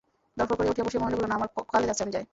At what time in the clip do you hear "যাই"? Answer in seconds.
2.15-2.25